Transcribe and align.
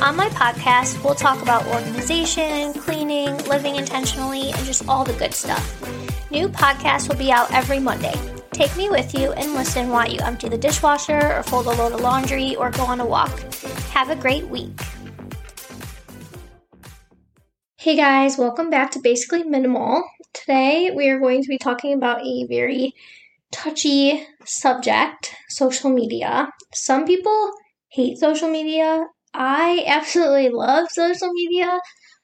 On 0.00 0.14
my 0.14 0.28
podcast, 0.28 1.02
we'll 1.02 1.16
talk 1.16 1.42
about 1.42 1.66
organization, 1.66 2.72
cleaning, 2.72 3.36
living 3.48 3.74
intentionally, 3.74 4.52
and 4.52 4.64
just 4.64 4.88
all 4.88 5.04
the 5.04 5.12
good 5.14 5.34
stuff. 5.34 6.30
New 6.30 6.48
podcasts 6.48 7.08
will 7.08 7.16
be 7.16 7.32
out 7.32 7.52
every 7.52 7.80
Monday. 7.80 8.14
Take 8.52 8.74
me 8.76 8.90
with 8.90 9.12
you 9.12 9.32
and 9.32 9.54
listen 9.54 9.88
while 9.88 10.08
you 10.08 10.20
empty 10.20 10.48
the 10.48 10.56
dishwasher 10.56 11.34
or 11.34 11.42
fold 11.42 11.66
a 11.66 11.70
load 11.70 11.94
of 11.94 12.00
laundry 12.00 12.54
or 12.54 12.70
go 12.70 12.84
on 12.84 13.00
a 13.00 13.04
walk. 13.04 13.36
Have 13.90 14.10
a 14.10 14.14
great 14.14 14.46
week. 14.46 14.70
Hey 17.76 17.96
guys, 17.96 18.38
welcome 18.38 18.70
back 18.70 18.92
to 18.92 19.00
Basically 19.00 19.42
Minimal. 19.42 20.04
Today 20.32 20.92
we 20.94 21.08
are 21.08 21.18
going 21.18 21.42
to 21.42 21.48
be 21.48 21.58
talking 21.58 21.92
about 21.92 22.24
a 22.24 22.46
very 22.46 22.94
touchy 23.50 24.24
subject 24.44 25.34
social 25.48 25.90
media. 25.90 26.50
Some 26.72 27.04
people 27.04 27.50
hate 27.88 28.18
social 28.18 28.48
media, 28.48 29.06
I 29.34 29.84
absolutely 29.86 30.48
love 30.50 30.88
social 30.90 31.32
media. 31.32 31.80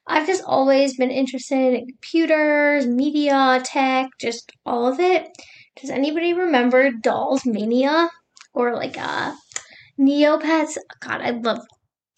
I've 0.07 0.27
just 0.27 0.43
always 0.45 0.97
been 0.97 1.11
interested 1.11 1.75
in 1.75 1.87
computers, 1.87 2.87
media, 2.87 3.63
tech, 3.65 4.11
just 4.21 4.53
all 4.67 4.87
of 4.87 5.01
it. 5.01 5.29
Does 5.81 5.91
anybody 5.91 6.33
remember 6.35 6.91
Dollz 6.91 7.47
Mania 7.47 8.11
or 8.53 8.75
like 8.75 8.99
uh 8.99 9.35
Neopets? 9.99 10.77
God, 11.01 11.21
I 11.23 11.31
love 11.31 11.61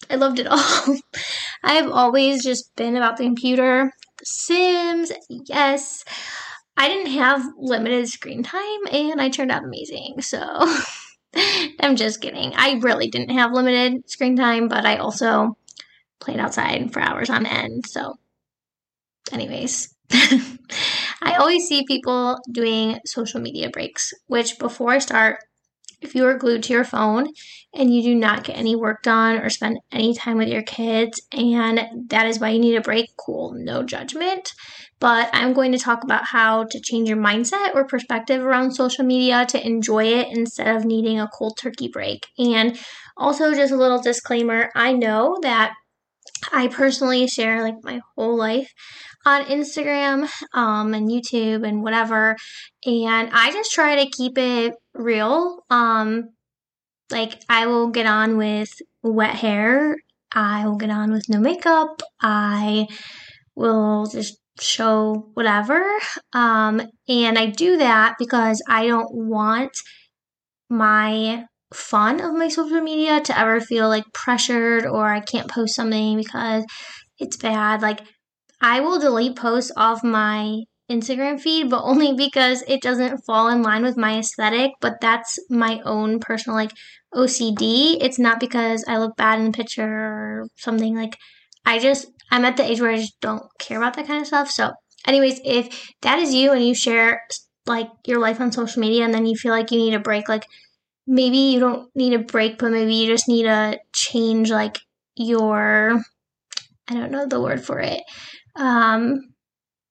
I 0.09 0.15
loved 0.15 0.39
it 0.39 0.47
all. 0.51 0.97
I've 1.63 1.89
always 1.91 2.43
just 2.43 2.75
been 2.75 2.95
about 2.95 3.17
the 3.17 3.23
computer. 3.25 3.91
Sims, 4.23 5.11
yes. 5.29 6.03
I 6.77 6.89
didn't 6.89 7.13
have 7.13 7.43
limited 7.57 8.07
screen 8.07 8.43
time 8.43 8.87
and 8.91 9.21
I 9.21 9.29
turned 9.29 9.51
out 9.51 9.63
amazing. 9.63 10.21
So 10.21 10.39
I'm 11.79 11.95
just 11.95 12.21
kidding. 12.21 12.53
I 12.55 12.79
really 12.81 13.07
didn't 13.07 13.31
have 13.31 13.51
limited 13.51 14.09
screen 14.09 14.35
time, 14.35 14.67
but 14.67 14.85
I 14.85 14.97
also 14.97 15.57
played 16.19 16.39
outside 16.39 16.91
for 16.93 17.01
hours 17.01 17.29
on 17.29 17.45
end. 17.45 17.85
So, 17.87 18.15
anyways, 19.31 19.93
I 20.11 21.35
always 21.39 21.67
see 21.67 21.85
people 21.87 22.37
doing 22.51 22.99
social 23.05 23.41
media 23.41 23.69
breaks, 23.69 24.13
which 24.27 24.57
before 24.59 24.91
I 24.91 24.99
start, 24.99 25.39
if 26.01 26.15
you 26.15 26.25
are 26.25 26.37
glued 26.37 26.63
to 26.63 26.73
your 26.73 26.83
phone 26.83 27.27
and 27.73 27.93
you 27.93 28.01
do 28.01 28.15
not 28.15 28.43
get 28.43 28.57
any 28.57 28.75
work 28.75 29.03
done 29.03 29.37
or 29.37 29.49
spend 29.49 29.79
any 29.91 30.13
time 30.13 30.37
with 30.37 30.47
your 30.47 30.63
kids, 30.63 31.21
and 31.31 32.09
that 32.09 32.27
is 32.27 32.39
why 32.39 32.49
you 32.49 32.59
need 32.59 32.75
a 32.75 32.81
break, 32.81 33.09
cool, 33.17 33.53
no 33.55 33.83
judgment 33.83 34.53
but 34.99 35.29
I'm 35.33 35.53
going 35.53 35.71
to 35.73 35.77
talk 35.77 36.03
about 36.03 36.25
how 36.25 36.63
to 36.65 36.79
change 36.79 37.07
your 37.07 37.17
mindset 37.17 37.75
or 37.75 37.85
perspective 37.85 38.43
around 38.43 38.71
social 38.71 39.05
media 39.05 39.45
to 39.47 39.65
enjoy 39.65 40.05
it 40.05 40.35
instead 40.35 40.75
of 40.75 40.85
needing 40.85 41.19
a 41.19 41.27
cold 41.27 41.57
turkey 41.57 41.87
break. 41.87 42.27
And 42.37 42.79
also, 43.15 43.53
just 43.53 43.71
a 43.71 43.77
little 43.77 44.01
disclaimer 44.01 44.69
I 44.75 44.93
know 44.93 45.37
that 45.41 45.73
I 46.51 46.67
personally 46.67 47.27
share 47.27 47.61
like 47.61 47.75
my 47.83 48.01
whole 48.15 48.37
life 48.37 48.71
on 49.27 49.43
Instagram 49.45 50.27
um, 50.53 50.93
and 50.93 51.09
YouTube 51.09 51.67
and 51.67 51.83
whatever, 51.83 52.35
and 52.85 53.29
I 53.33 53.51
just 53.51 53.71
try 53.71 54.03
to 54.03 54.09
keep 54.09 54.37
it 54.37 54.73
real. 54.93 55.59
Um, 55.69 56.29
like, 57.11 57.41
I 57.49 57.67
will 57.67 57.89
get 57.89 58.05
on 58.05 58.37
with 58.37 58.69
wet 59.03 59.35
hair, 59.35 59.97
I 60.33 60.65
will 60.65 60.77
get 60.77 60.89
on 60.89 61.11
with 61.11 61.29
no 61.29 61.39
makeup, 61.39 62.01
I 62.21 62.87
will 63.55 64.05
just 64.07 64.37
show 64.59 65.29
whatever. 65.33 65.83
Um, 66.33 66.81
and 67.07 67.37
I 67.37 67.47
do 67.47 67.77
that 67.77 68.15
because 68.17 68.61
I 68.67 68.87
don't 68.87 69.13
want 69.13 69.71
my 70.69 71.45
fun 71.73 72.21
of 72.21 72.33
my 72.33 72.47
social 72.47 72.81
media 72.81 73.19
to 73.21 73.37
ever 73.37 73.59
feel 73.59 73.89
like 73.89 74.05
pressured 74.13 74.85
or 74.85 75.05
I 75.05 75.19
can't 75.19 75.49
post 75.49 75.75
something 75.75 76.17
because 76.17 76.65
it's 77.19 77.37
bad. 77.37 77.81
Like, 77.81 78.01
I 78.61 78.79
will 78.79 78.99
delete 78.99 79.35
posts 79.35 79.71
off 79.77 80.03
my 80.03 80.63
Instagram 80.89 81.39
feed, 81.39 81.69
but 81.69 81.83
only 81.83 82.13
because 82.13 82.63
it 82.67 82.81
doesn't 82.81 83.23
fall 83.25 83.49
in 83.49 83.61
line 83.61 83.83
with 83.83 83.97
my 83.97 84.19
aesthetic. 84.19 84.71
But 84.81 85.01
that's 85.01 85.37
my 85.49 85.81
own 85.85 86.19
personal, 86.19 86.55
like, 86.55 86.71
OCD. 87.13 87.97
It's 88.01 88.19
not 88.19 88.39
because 88.39 88.83
I 88.87 88.97
look 88.97 89.15
bad 89.17 89.39
in 89.39 89.45
the 89.45 89.51
picture 89.51 89.87
or 89.87 90.47
something. 90.55 90.95
Like, 90.95 91.17
I 91.65 91.79
just 91.79 92.07
I'm 92.31 92.45
at 92.45 92.57
the 92.57 92.63
age 92.63 92.81
where 92.81 92.91
I 92.91 92.97
just 92.97 93.19
don't 93.21 93.43
care 93.59 93.77
about 93.77 93.95
that 93.95 94.07
kind 94.07 94.21
of 94.21 94.27
stuff. 94.27 94.49
So, 94.49 94.71
anyways, 95.05 95.39
if 95.45 95.93
that 96.01 96.19
is 96.19 96.33
you 96.33 96.51
and 96.51 96.65
you 96.65 96.73
share 96.73 97.21
like 97.65 97.89
your 98.05 98.19
life 98.19 98.39
on 98.39 98.51
social 98.51 98.81
media 98.81 99.03
and 99.03 99.13
then 99.13 99.25
you 99.25 99.35
feel 99.35 99.51
like 99.51 99.71
you 99.71 99.77
need 99.77 99.93
a 99.93 99.99
break, 99.99 100.29
like 100.29 100.45
maybe 101.05 101.37
you 101.37 101.59
don't 101.59 101.89
need 101.95 102.13
a 102.13 102.19
break, 102.19 102.57
but 102.57 102.71
maybe 102.71 102.95
you 102.95 103.07
just 103.07 103.27
need 103.27 103.43
to 103.43 103.79
change 103.93 104.49
like 104.51 104.79
your 105.15 106.01
I 106.89 106.93
don't 106.93 107.11
know 107.11 107.27
the 107.27 107.41
word 107.41 107.63
for 107.63 107.79
it. 107.79 108.01
Um 108.57 109.21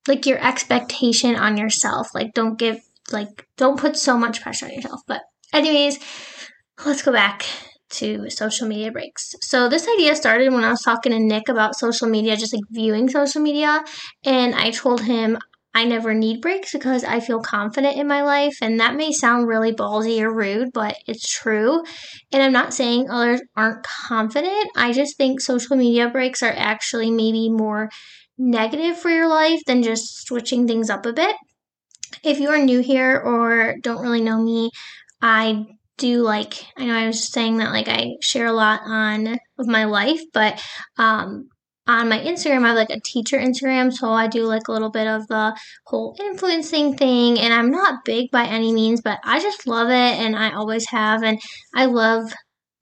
like 0.09 0.27
your 0.27 0.39
expectation 0.45 1.37
on 1.37 1.57
yourself. 1.57 2.15
Like 2.15 2.33
don't 2.35 2.59
give 2.59 2.81
like 3.13 3.47
don't 3.57 3.79
put 3.79 3.97
so 3.97 4.17
much 4.17 4.43
pressure 4.43 4.67
on 4.67 4.73
yourself. 4.73 5.01
But 5.07 5.23
anyways, 5.53 5.99
let's 6.85 7.03
go 7.03 7.13
back 7.13 7.45
to 7.89 8.29
social 8.31 8.67
media 8.67 8.91
breaks. 8.91 9.35
So 9.43 9.69
this 9.69 9.89
idea 9.89 10.17
started 10.17 10.53
when 10.53 10.65
I 10.65 10.71
was 10.71 10.83
talking 10.83 11.13
to 11.13 11.19
Nick 11.19 11.49
about 11.49 11.77
social 11.77 12.09
media, 12.09 12.37
just 12.37 12.53
like 12.53 12.65
viewing 12.71 13.09
social 13.09 13.41
media, 13.41 13.85
and 14.25 14.55
I 14.55 14.71
told 14.71 15.03
him 15.03 15.39
I 15.75 15.85
never 15.85 16.15
need 16.15 16.41
breaks 16.41 16.73
because 16.73 17.05
I 17.05 17.21
feel 17.21 17.41
confident 17.41 17.99
in 17.99 18.09
my 18.09 18.23
life. 18.23 18.57
And 18.63 18.81
that 18.81 18.97
may 18.97 19.13
sound 19.13 19.47
really 19.47 19.73
ballsy 19.73 20.23
or 20.23 20.35
rude, 20.35 20.71
but 20.73 20.97
it's 21.07 21.29
true. 21.31 21.83
And 22.33 22.43
I'm 22.43 22.53
not 22.53 22.73
saying 22.73 23.11
others 23.11 23.43
aren't 23.55 23.85
confident. 23.85 24.71
I 24.75 24.93
just 24.93 25.19
think 25.19 25.41
social 25.41 25.77
media 25.77 26.09
breaks 26.09 26.43
are 26.43 26.55
actually 26.57 27.11
maybe 27.11 27.51
more 27.51 27.91
negative 28.39 28.99
for 28.99 29.11
your 29.11 29.29
life 29.29 29.61
than 29.67 29.83
just 29.83 30.27
switching 30.27 30.67
things 30.67 30.91
up 30.91 31.07
a 31.07 31.13
bit. 31.13 31.37
If 32.23 32.41
you 32.41 32.51
are 32.51 32.59
new 32.59 32.81
here 32.81 33.19
or 33.19 33.77
don't 33.83 34.03
really 34.03 34.23
know 34.23 34.43
me, 34.43 34.71
I 35.23 35.67
do 35.99 36.23
like 36.23 36.65
I 36.77 36.85
know 36.87 36.95
I 36.95 37.07
was 37.07 37.33
saying 37.33 37.59
that 37.59 37.71
like 37.71 37.89
I 37.89 38.17
share 38.21 38.47
a 38.47 38.53
lot 38.53 38.81
on 38.85 39.39
of 39.59 39.67
my 39.67 39.85
life, 39.85 40.21
but 40.33 40.63
um 40.99 41.49
on 41.89 42.09
my 42.09 42.19
Instagram 42.19 42.65
I 42.65 42.69
have 42.69 42.77
like 42.77 42.91
a 42.91 43.01
teacher 43.01 43.39
Instagram, 43.39 43.93
so 43.93 44.11
I 44.11 44.27
do 44.29 44.45
like 44.45 44.69
a 44.69 44.73
little 44.73 44.91
bit 44.91 45.07
of 45.07 45.27
the 45.29 45.57
whole 45.87 46.17
influencing 46.21 46.97
thing 46.97 47.39
and 47.39 47.55
I'm 47.55 47.71
not 47.71 48.05
big 48.05 48.31
by 48.31 48.45
any 48.47 48.73
means, 48.73 49.01
but 49.01 49.19
I 49.25 49.41
just 49.41 49.67
love 49.67 49.89
it 49.89 49.93
and 49.93 50.37
I 50.37 50.53
always 50.53 50.89
have 50.91 51.23
and 51.23 51.41
I 51.75 51.87
love 51.87 52.33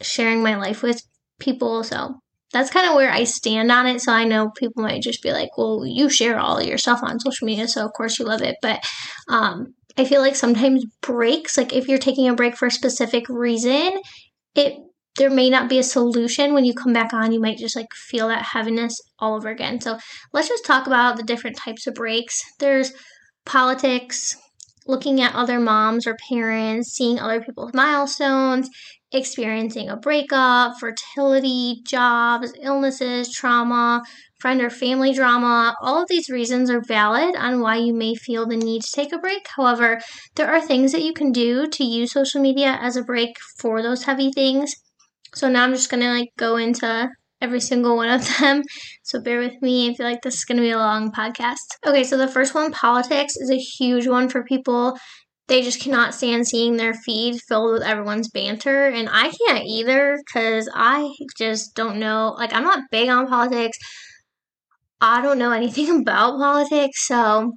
sharing 0.02 0.42
my 0.42 0.56
life 0.56 0.82
with 0.82 1.02
people, 1.38 1.84
so 1.84 2.16
that's 2.54 2.70
kind 2.70 2.88
of 2.88 2.94
where 2.94 3.10
I 3.10 3.24
stand 3.24 3.70
on 3.72 3.86
it. 3.86 4.00
So 4.00 4.12
I 4.12 4.24
know 4.24 4.50
people 4.50 4.82
might 4.82 5.02
just 5.02 5.22
be 5.22 5.32
like, 5.32 5.50
"Well, 5.58 5.84
you 5.84 6.08
share 6.08 6.38
all 6.38 6.62
your 6.62 6.78
stuff 6.78 7.00
on 7.02 7.20
social 7.20 7.46
media, 7.46 7.66
so 7.68 7.84
of 7.84 7.92
course 7.92 8.18
you 8.18 8.24
love 8.24 8.42
it." 8.42 8.56
But 8.62 8.82
um, 9.28 9.74
I 9.98 10.04
feel 10.04 10.20
like 10.20 10.36
sometimes 10.36 10.86
breaks, 11.02 11.58
like 11.58 11.72
if 11.72 11.88
you're 11.88 11.98
taking 11.98 12.28
a 12.28 12.34
break 12.34 12.56
for 12.56 12.66
a 12.66 12.70
specific 12.70 13.28
reason, 13.28 14.00
it 14.54 14.78
there 15.16 15.30
may 15.30 15.48
not 15.50 15.68
be 15.68 15.78
a 15.78 15.82
solution 15.82 16.54
when 16.54 16.64
you 16.64 16.74
come 16.74 16.92
back 16.92 17.12
on 17.12 17.32
you 17.32 17.40
might 17.40 17.58
just 17.58 17.76
like 17.76 17.92
feel 17.94 18.28
that 18.28 18.42
heaviness 18.42 19.00
all 19.20 19.36
over 19.36 19.48
again 19.48 19.80
so 19.80 19.96
let's 20.32 20.48
just 20.48 20.64
talk 20.64 20.86
about 20.86 21.16
the 21.16 21.22
different 21.22 21.56
types 21.56 21.86
of 21.86 21.94
breaks 21.94 22.42
there's 22.58 22.92
politics 23.46 24.36
looking 24.86 25.20
at 25.20 25.34
other 25.34 25.60
moms 25.60 26.06
or 26.06 26.16
parents 26.28 26.92
seeing 26.92 27.18
other 27.18 27.40
people's 27.40 27.72
milestones 27.72 28.68
experiencing 29.14 29.88
a 29.88 29.96
breakup 29.96 30.74
fertility 30.78 31.82
jobs 31.86 32.52
illnesses 32.60 33.32
trauma 33.32 34.02
friend 34.44 34.60
or 34.60 34.68
family 34.68 35.14
drama, 35.14 35.74
all 35.80 36.02
of 36.02 36.08
these 36.10 36.28
reasons 36.28 36.68
are 36.68 36.82
valid 36.86 37.34
on 37.34 37.62
why 37.62 37.76
you 37.76 37.94
may 37.94 38.14
feel 38.14 38.46
the 38.46 38.58
need 38.58 38.82
to 38.82 38.92
take 38.92 39.10
a 39.10 39.18
break. 39.18 39.46
However, 39.56 40.02
there 40.34 40.52
are 40.52 40.60
things 40.60 40.92
that 40.92 41.00
you 41.00 41.14
can 41.14 41.32
do 41.32 41.66
to 41.66 41.82
use 41.82 42.12
social 42.12 42.42
media 42.42 42.78
as 42.78 42.94
a 42.94 43.02
break 43.02 43.38
for 43.58 43.80
those 43.80 44.04
heavy 44.04 44.30
things. 44.30 44.74
So 45.34 45.48
now 45.48 45.64
I'm 45.64 45.72
just 45.72 45.90
going 45.90 46.02
to 46.02 46.10
like 46.10 46.28
go 46.36 46.58
into 46.58 47.08
every 47.40 47.60
single 47.60 47.96
one 47.96 48.10
of 48.10 48.20
them. 48.38 48.64
So 49.02 49.22
bear 49.22 49.38
with 49.38 49.62
me. 49.62 49.88
I 49.88 49.94
feel 49.94 50.06
like 50.06 50.20
this 50.20 50.34
is 50.34 50.44
going 50.44 50.58
to 50.58 50.62
be 50.62 50.72
a 50.72 50.78
long 50.78 51.10
podcast. 51.10 51.78
Okay, 51.86 52.04
so 52.04 52.18
the 52.18 52.28
first 52.28 52.54
one, 52.54 52.70
politics, 52.70 53.36
is 53.36 53.50
a 53.50 53.56
huge 53.56 54.06
one 54.06 54.28
for 54.28 54.44
people. 54.44 54.98
They 55.46 55.62
just 55.62 55.80
cannot 55.80 56.14
stand 56.14 56.48
seeing 56.48 56.76
their 56.76 56.94
feed 56.94 57.40
filled 57.42 57.74
with 57.74 57.82
everyone's 57.82 58.30
banter. 58.30 58.86
And 58.86 59.08
I 59.10 59.30
can't 59.46 59.66
either 59.66 60.18
because 60.24 60.68
I 60.74 61.14
just 61.36 61.74
don't 61.74 61.98
know. 61.98 62.34
Like, 62.38 62.54
I'm 62.54 62.62
not 62.62 62.90
big 62.90 63.08
on 63.08 63.28
politics. 63.28 63.78
I 65.00 65.20
don't 65.20 65.38
know 65.38 65.52
anything 65.52 65.90
about 66.00 66.38
politics, 66.38 67.06
so 67.06 67.52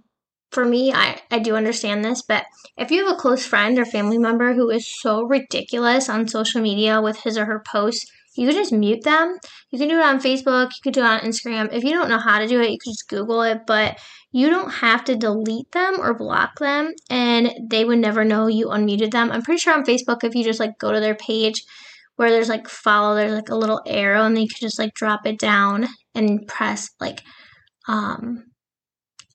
for 0.52 0.66
me, 0.66 0.94
I, 0.94 1.22
I 1.30 1.40
do 1.40 1.56
understand 1.56 2.04
this, 2.04 2.22
but 2.22 2.46
if 2.78 2.90
you 2.92 3.06
have 3.06 3.16
a 3.16 3.20
close 3.20 3.46
friend 3.46 3.78
or 3.78 3.86
family 3.86 4.18
member 4.18 4.54
who 4.54 4.70
is 4.70 5.02
so 5.02 5.24
ridiculous 5.24 6.10
on 6.10 6.28
social 6.28 6.62
media 6.62 7.02
with 7.02 7.18
his 7.22 7.38
or 7.38 7.46
her 7.46 7.64
posts, 7.66 8.10
you 8.38 8.48
can 8.48 8.56
just 8.56 8.72
mute 8.72 9.04
them. 9.04 9.38
You 9.72 9.80
can 9.80 9.90
do 9.90 10.00
it 10.00 10.06
on 10.06 10.20
Facebook, 10.20 10.72
you 10.76 10.82
can 10.84 10.94
do 10.94 11.02
it 11.02 11.06
on 11.06 11.20
Instagram. 11.22 11.74
If 11.74 11.84
you 11.84 11.92
don't 11.92 12.10
know 12.10 12.20
how 12.20 12.40
to 12.40 12.48
do 12.48 12.62
it, 12.62 12.70
you 12.70 12.78
can 12.78 12.94
just 12.94 13.10
Google 13.10 13.42
it, 13.42 13.62
but 13.66 13.98
you 14.32 14.50
don't 14.50 14.70
have 14.70 15.04
to 15.06 15.16
delete 15.16 15.72
them 15.72 16.00
or 16.00 16.14
block 16.14 16.60
them, 16.60 16.94
and 17.10 17.52
they 17.70 17.86
would 17.86 18.00
never 18.00 18.24
know 18.24 18.48
you 18.48 18.68
unmuted 18.68 19.12
them. 19.12 19.32
I'm 19.32 19.42
pretty 19.42 19.60
sure 19.60 19.74
on 19.74 19.86
Facebook, 19.86 20.24
if 20.24 20.36
you 20.36 20.44
just 20.44 20.60
like 20.60 20.78
go 20.78 20.92
to 20.92 21.00
their 21.00 21.16
page 21.16 21.64
where 22.18 22.32
there's 22.32 22.50
like 22.50 22.68
follow, 22.68 23.16
there's 23.16 23.34
like 23.34 23.50
a 23.50 23.56
little 23.56 23.82
arrow, 23.86 24.24
and 24.24 24.36
then 24.36 24.44
you 24.44 24.50
can 24.50 24.60
just 24.60 24.80
like 24.80 24.94
drop 24.94 25.26
it 25.26 25.40
down 25.40 25.88
and 26.14 26.48
press 26.48 26.90
like 27.00 27.22
um 27.88 28.44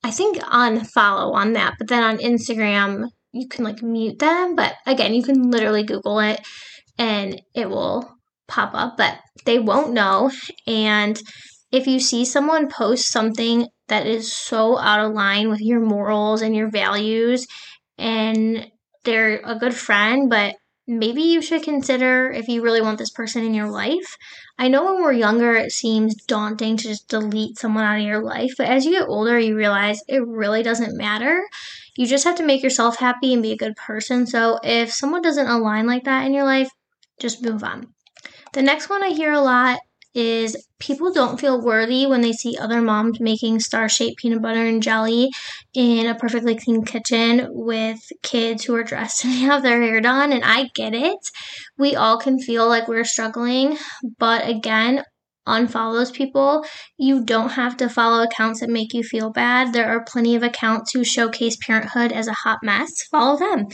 I 0.04 0.10
think 0.10 0.38
unfollow 0.38 1.32
on 1.32 1.52
that, 1.52 1.74
but 1.78 1.88
then 1.88 2.02
on 2.02 2.18
Instagram 2.18 3.08
you 3.32 3.48
can 3.48 3.64
like 3.64 3.82
mute 3.82 4.18
them. 4.18 4.56
But 4.56 4.74
again, 4.86 5.14
you 5.14 5.22
can 5.22 5.50
literally 5.50 5.84
Google 5.84 6.20
it 6.20 6.40
and 6.98 7.40
it 7.54 7.70
will 7.70 8.14
pop 8.52 8.72
up, 8.74 8.96
but 8.96 9.18
they 9.46 9.58
won't 9.58 9.92
know. 9.92 10.30
And 10.66 11.20
if 11.72 11.86
you 11.86 11.98
see 11.98 12.24
someone 12.24 12.68
post 12.68 13.10
something 13.10 13.66
that 13.88 14.06
is 14.06 14.32
so 14.32 14.78
out 14.78 15.04
of 15.04 15.12
line 15.12 15.48
with 15.48 15.60
your 15.60 15.80
morals 15.80 16.42
and 16.42 16.54
your 16.54 16.70
values, 16.70 17.46
and 17.98 18.70
they're 19.04 19.40
a 19.44 19.58
good 19.58 19.74
friend, 19.74 20.28
but 20.28 20.54
maybe 20.86 21.22
you 21.22 21.40
should 21.40 21.62
consider 21.62 22.30
if 22.30 22.48
you 22.48 22.62
really 22.62 22.82
want 22.82 22.98
this 22.98 23.10
person 23.10 23.44
in 23.44 23.54
your 23.54 23.70
life. 23.70 24.16
I 24.58 24.68
know 24.68 24.84
when 24.84 25.02
we're 25.02 25.12
younger, 25.12 25.54
it 25.54 25.72
seems 25.72 26.14
daunting 26.24 26.76
to 26.76 26.84
just 26.84 27.08
delete 27.08 27.58
someone 27.58 27.84
out 27.84 27.98
of 27.98 28.06
your 28.06 28.22
life, 28.22 28.52
but 28.58 28.68
as 28.68 28.84
you 28.84 28.92
get 28.92 29.08
older, 29.08 29.38
you 29.38 29.56
realize 29.56 30.02
it 30.08 30.26
really 30.26 30.62
doesn't 30.62 30.96
matter. 30.96 31.42
You 31.96 32.06
just 32.06 32.24
have 32.24 32.36
to 32.36 32.46
make 32.46 32.62
yourself 32.62 32.98
happy 32.98 33.32
and 33.32 33.42
be 33.42 33.52
a 33.52 33.56
good 33.56 33.76
person. 33.76 34.26
So 34.26 34.58
if 34.62 34.92
someone 34.92 35.22
doesn't 35.22 35.46
align 35.46 35.86
like 35.86 36.04
that 36.04 36.26
in 36.26 36.34
your 36.34 36.44
life, 36.44 36.70
just 37.18 37.42
move 37.42 37.62
on. 37.64 37.92
The 38.52 38.62
next 38.62 38.88
one 38.90 39.02
I 39.02 39.10
hear 39.10 39.32
a 39.32 39.40
lot 39.40 39.80
is 40.14 40.68
people 40.78 41.10
don't 41.12 41.40
feel 41.40 41.64
worthy 41.64 42.06
when 42.06 42.20
they 42.20 42.32
see 42.32 42.58
other 42.58 42.82
moms 42.82 43.18
making 43.18 43.60
star 43.60 43.88
shaped 43.88 44.18
peanut 44.18 44.42
butter 44.42 44.66
and 44.66 44.82
jelly 44.82 45.30
in 45.72 46.06
a 46.06 46.14
perfectly 46.14 46.54
clean 46.54 46.84
kitchen 46.84 47.46
with 47.50 47.98
kids 48.22 48.64
who 48.64 48.74
are 48.74 48.84
dressed 48.84 49.24
and 49.24 49.32
have 49.32 49.62
their 49.62 49.80
hair 49.80 50.00
done. 50.00 50.32
And 50.32 50.44
I 50.44 50.70
get 50.74 50.94
it. 50.94 51.30
We 51.78 51.96
all 51.96 52.18
can 52.18 52.38
feel 52.38 52.68
like 52.68 52.88
we're 52.88 53.04
struggling. 53.04 53.78
But 54.18 54.46
again, 54.46 55.02
unfollow 55.46 55.94
those 55.94 56.10
people. 56.10 56.64
You 56.96 57.24
don't 57.24 57.50
have 57.50 57.76
to 57.78 57.88
follow 57.88 58.22
accounts 58.22 58.60
that 58.60 58.70
make 58.70 58.92
you 58.92 59.02
feel 59.02 59.30
bad. 59.30 59.72
There 59.72 59.88
are 59.88 60.04
plenty 60.04 60.34
of 60.36 60.42
accounts 60.42 60.92
who 60.92 61.04
showcase 61.04 61.56
parenthood 61.56 62.12
as 62.12 62.28
a 62.28 62.32
hot 62.32 62.58
mess. 62.62 62.90
Follow 63.10 63.38
them. 63.38 63.66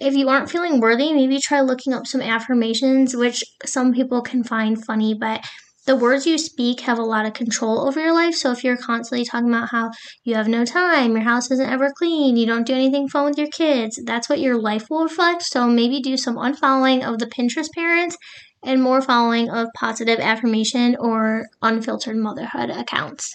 If 0.00 0.14
you 0.14 0.28
aren't 0.28 0.50
feeling 0.50 0.80
worthy, 0.80 1.12
maybe 1.12 1.38
try 1.38 1.60
looking 1.60 1.92
up 1.92 2.06
some 2.06 2.22
affirmations, 2.22 3.14
which 3.14 3.44
some 3.64 3.92
people 3.92 4.22
can 4.22 4.44
find 4.44 4.82
funny, 4.82 5.14
but 5.14 5.44
the 5.86 5.96
words 5.96 6.26
you 6.26 6.36
speak 6.38 6.82
have 6.82 6.98
a 6.98 7.02
lot 7.02 7.26
of 7.26 7.32
control 7.32 7.86
over 7.86 8.00
your 8.00 8.14
life. 8.14 8.34
So 8.34 8.52
if 8.52 8.62
you're 8.62 8.76
constantly 8.76 9.24
talking 9.24 9.48
about 9.48 9.70
how 9.70 9.90
you 10.24 10.34
have 10.34 10.46
no 10.46 10.64
time, 10.64 11.12
your 11.12 11.22
house 11.22 11.50
isn't 11.50 11.70
ever 11.70 11.90
clean, 11.96 12.36
you 12.36 12.46
don't 12.46 12.66
do 12.66 12.74
anything 12.74 13.08
fun 13.08 13.24
with 13.24 13.38
your 13.38 13.48
kids, 13.48 14.00
that's 14.04 14.28
what 14.28 14.40
your 14.40 14.60
life 14.60 14.86
will 14.90 15.04
reflect. 15.04 15.42
So 15.42 15.66
maybe 15.66 16.00
do 16.00 16.16
some 16.16 16.36
unfollowing 16.36 17.02
of 17.02 17.18
the 17.18 17.26
Pinterest 17.26 17.70
parents 17.74 18.16
and 18.62 18.82
more 18.82 19.00
following 19.00 19.50
of 19.50 19.68
positive 19.74 20.18
affirmation 20.18 20.96
or 20.98 21.46
unfiltered 21.62 22.16
motherhood 22.16 22.70
accounts. 22.70 23.34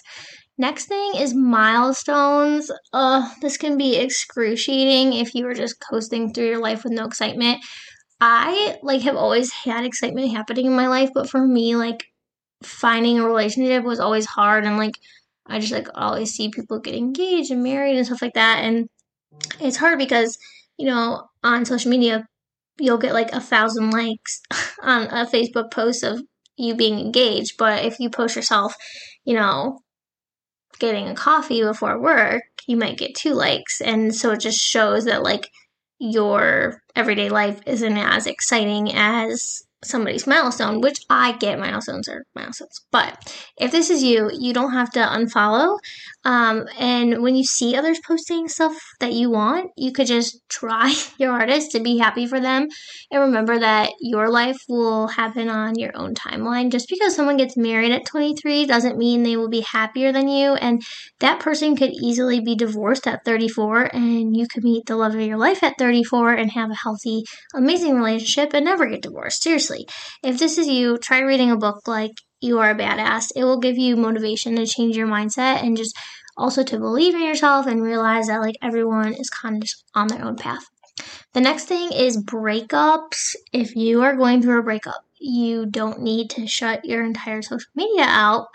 Next 0.58 0.86
thing 0.86 1.16
is 1.16 1.34
milestones. 1.34 2.70
Uh, 2.92 3.30
this 3.42 3.56
can 3.56 3.76
be 3.76 3.96
excruciating 3.96 5.12
if 5.12 5.34
you 5.34 5.46
are 5.46 5.54
just 5.54 5.76
coasting 5.80 6.32
through 6.32 6.46
your 6.48 6.60
life 6.60 6.84
with 6.84 6.92
no 6.92 7.04
excitement. 7.04 7.62
I 8.20 8.78
like 8.82 9.02
have 9.02 9.16
always 9.16 9.52
had 9.52 9.84
excitement 9.84 10.30
happening 10.30 10.66
in 10.66 10.76
my 10.76 10.88
life, 10.88 11.10
but 11.12 11.28
for 11.28 11.46
me, 11.46 11.76
like 11.76 12.06
finding 12.62 13.18
a 13.18 13.26
relationship 13.26 13.84
was 13.84 14.00
always 14.00 14.24
hard 14.26 14.64
and 14.64 14.78
like 14.78 14.94
I 15.46 15.58
just 15.58 15.72
like 15.72 15.88
always 15.94 16.32
see 16.32 16.48
people 16.48 16.78
get 16.78 16.94
engaged 16.94 17.50
and 17.50 17.62
married 17.62 17.96
and 17.96 18.06
stuff 18.06 18.22
like 18.22 18.34
that 18.34 18.64
and 18.64 18.88
it's 19.60 19.76
hard 19.76 19.98
because 19.98 20.38
you 20.78 20.86
know 20.86 21.28
on 21.44 21.64
social 21.64 21.90
media 21.90 22.26
you'll 22.78 22.98
get 22.98 23.14
like 23.14 23.32
a 23.32 23.40
thousand 23.40 23.90
likes 23.90 24.42
on 24.82 25.02
a 25.04 25.26
Facebook 25.26 25.70
post 25.70 26.02
of 26.02 26.22
you 26.56 26.74
being 26.74 26.98
engaged 26.98 27.56
but 27.58 27.84
if 27.84 28.00
you 28.00 28.08
post 28.08 28.36
yourself 28.36 28.76
you 29.24 29.34
know 29.34 29.78
getting 30.78 31.08
a 31.08 31.14
coffee 31.14 31.62
before 31.62 32.00
work 32.00 32.42
you 32.66 32.76
might 32.76 32.98
get 32.98 33.14
two 33.14 33.34
likes 33.34 33.80
and 33.80 34.14
so 34.14 34.32
it 34.32 34.40
just 34.40 34.58
shows 34.58 35.04
that 35.04 35.22
like 35.22 35.50
your 35.98 36.82
everyday 36.94 37.28
life 37.28 37.60
isn't 37.66 37.96
as 37.96 38.26
exciting 38.26 38.92
as 38.94 39.66
somebody's 39.84 40.26
milestone, 40.26 40.80
which 40.80 40.98
I 41.08 41.32
get 41.32 41.58
milestones 41.58 42.08
are 42.08 42.24
milestones. 42.34 42.84
But 42.90 43.32
if 43.58 43.70
this 43.70 43.90
is 43.90 44.02
you, 44.02 44.30
you 44.32 44.52
don't 44.52 44.72
have 44.72 44.90
to 44.92 45.00
unfollow. 45.00 45.78
Um, 46.26 46.66
and 46.76 47.22
when 47.22 47.36
you 47.36 47.44
see 47.44 47.76
others 47.76 48.00
posting 48.04 48.48
stuff 48.48 48.74
that 48.98 49.12
you 49.12 49.30
want, 49.30 49.70
you 49.76 49.92
could 49.92 50.08
just 50.08 50.40
try 50.48 50.92
your 51.18 51.30
hardest 51.30 51.70
to 51.70 51.80
be 51.80 51.98
happy 51.98 52.26
for 52.26 52.40
them. 52.40 52.66
And 53.12 53.20
remember 53.22 53.60
that 53.60 53.90
your 54.00 54.28
life 54.28 54.58
will 54.68 55.06
happen 55.06 55.48
on 55.48 55.78
your 55.78 55.96
own 55.96 56.14
timeline. 56.14 56.72
Just 56.72 56.88
because 56.88 57.14
someone 57.14 57.36
gets 57.36 57.56
married 57.56 57.92
at 57.92 58.06
23 58.06 58.66
doesn't 58.66 58.98
mean 58.98 59.22
they 59.22 59.36
will 59.36 59.48
be 59.48 59.60
happier 59.60 60.10
than 60.10 60.26
you. 60.26 60.54
And 60.54 60.82
that 61.20 61.38
person 61.38 61.76
could 61.76 61.92
easily 61.92 62.40
be 62.40 62.56
divorced 62.56 63.06
at 63.06 63.24
34, 63.24 63.94
and 63.94 64.36
you 64.36 64.48
could 64.48 64.64
meet 64.64 64.86
the 64.86 64.96
love 64.96 65.14
of 65.14 65.20
your 65.20 65.36
life 65.36 65.62
at 65.62 65.78
34 65.78 66.34
and 66.34 66.50
have 66.50 66.72
a 66.72 66.74
healthy, 66.74 67.22
amazing 67.54 67.94
relationship 67.94 68.52
and 68.52 68.64
never 68.64 68.86
get 68.86 69.02
divorced. 69.02 69.44
Seriously. 69.44 69.86
If 70.24 70.40
this 70.40 70.58
is 70.58 70.66
you, 70.66 70.98
try 70.98 71.20
reading 71.20 71.52
a 71.52 71.56
book 71.56 71.86
like 71.86 72.12
You 72.40 72.58
Are 72.58 72.70
a 72.70 72.74
Badass. 72.74 73.30
It 73.36 73.44
will 73.44 73.60
give 73.60 73.78
you 73.78 73.96
motivation 73.96 74.56
to 74.56 74.66
change 74.66 74.96
your 74.96 75.06
mindset 75.06 75.62
and 75.62 75.76
just 75.76 75.96
also 76.36 76.62
to 76.64 76.78
believe 76.78 77.14
in 77.14 77.22
yourself 77.22 77.66
and 77.66 77.82
realize 77.82 78.26
that 78.28 78.40
like 78.40 78.56
everyone 78.62 79.14
is 79.14 79.30
kind 79.30 79.56
of 79.56 79.62
just 79.62 79.84
on 79.94 80.08
their 80.08 80.24
own 80.24 80.36
path. 80.36 80.66
The 81.34 81.40
next 81.40 81.64
thing 81.64 81.92
is 81.92 82.22
breakups. 82.22 83.36
If 83.52 83.76
you 83.76 84.02
are 84.02 84.16
going 84.16 84.42
through 84.42 84.58
a 84.58 84.62
breakup, 84.62 85.04
you 85.18 85.66
don't 85.66 86.00
need 86.00 86.30
to 86.30 86.46
shut 86.46 86.84
your 86.84 87.04
entire 87.04 87.42
social 87.42 87.70
media 87.74 88.04
out. 88.04 88.48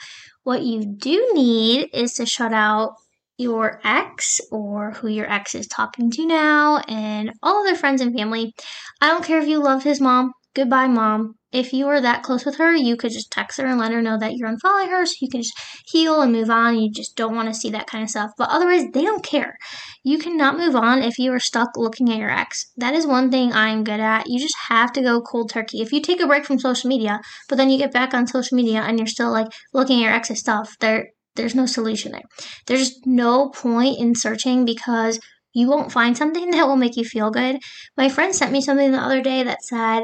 What 0.43 0.63
you 0.63 0.85
do 0.85 1.31
need 1.33 1.89
is 1.93 2.13
to 2.15 2.25
shut 2.25 2.53
out 2.53 2.95
your 3.37 3.79
ex 3.83 4.39
or 4.51 4.91
who 4.91 5.07
your 5.07 5.31
ex 5.31 5.55
is 5.55 5.67
talking 5.67 6.11
to 6.11 6.25
now 6.25 6.77
and 6.87 7.31
all 7.41 7.61
other 7.61 7.75
friends 7.75 8.01
and 8.01 8.15
family. 8.15 8.53
I 8.99 9.07
don't 9.07 9.23
care 9.23 9.39
if 9.39 9.47
you 9.47 9.59
love 9.59 9.83
his 9.83 9.99
mom, 9.99 10.33
goodbye, 10.53 10.87
mom. 10.87 11.35
If 11.51 11.73
you 11.73 11.85
were 11.85 11.99
that 11.99 12.23
close 12.23 12.45
with 12.45 12.55
her, 12.57 12.73
you 12.73 12.95
could 12.95 13.11
just 13.11 13.29
text 13.29 13.59
her 13.59 13.67
and 13.67 13.77
let 13.77 13.91
her 13.91 14.01
know 14.01 14.17
that 14.17 14.35
you're 14.35 14.49
unfollowing 14.49 14.89
her 14.89 15.05
so 15.05 15.15
you 15.19 15.27
can 15.29 15.41
just 15.41 15.53
heal 15.85 16.21
and 16.21 16.31
move 16.31 16.49
on. 16.49 16.79
You 16.79 16.89
just 16.89 17.17
don't 17.17 17.35
want 17.35 17.49
to 17.49 17.53
see 17.53 17.69
that 17.71 17.87
kind 17.87 18.03
of 18.03 18.09
stuff. 18.09 18.31
But 18.37 18.49
otherwise, 18.49 18.85
they 18.93 19.01
don't 19.01 19.23
care. 19.23 19.57
You 20.03 20.17
cannot 20.17 20.57
move 20.57 20.77
on 20.77 21.03
if 21.03 21.19
you 21.19 21.33
are 21.33 21.39
stuck 21.39 21.75
looking 21.75 22.09
at 22.09 22.19
your 22.19 22.31
ex. 22.31 22.71
That 22.77 22.93
is 22.93 23.05
one 23.05 23.31
thing 23.31 23.51
I'm 23.51 23.83
good 23.83 23.99
at. 23.99 24.29
You 24.29 24.39
just 24.39 24.55
have 24.69 24.93
to 24.93 25.01
go 25.01 25.21
cold 25.21 25.49
turkey. 25.49 25.81
If 25.81 25.91
you 25.91 26.01
take 26.01 26.21
a 26.21 26.27
break 26.27 26.45
from 26.45 26.57
social 26.59 26.87
media, 26.87 27.19
but 27.49 27.57
then 27.57 27.69
you 27.69 27.77
get 27.77 27.91
back 27.91 28.13
on 28.13 28.27
social 28.27 28.55
media 28.55 28.79
and 28.81 28.97
you're 28.97 29.07
still 29.07 29.31
like 29.31 29.47
looking 29.73 29.99
at 29.99 30.03
your 30.03 30.13
ex's 30.13 30.39
stuff, 30.39 30.75
there 30.79 31.09
there's 31.35 31.55
no 31.55 31.65
solution 31.65 32.11
there. 32.11 32.23
There's 32.67 32.99
no 33.05 33.49
point 33.49 33.99
in 33.99 34.15
searching 34.15 34.65
because 34.65 35.19
you 35.53 35.69
won't 35.69 35.91
find 35.91 36.17
something 36.17 36.51
that 36.51 36.67
will 36.67 36.77
make 36.77 36.97
you 36.97 37.03
feel 37.03 37.31
good. 37.31 37.59
My 37.97 38.09
friend 38.09 38.33
sent 38.33 38.51
me 38.51 38.61
something 38.61 38.91
the 38.91 38.99
other 38.99 39.21
day 39.21 39.43
that 39.43 39.63
said, 39.63 40.03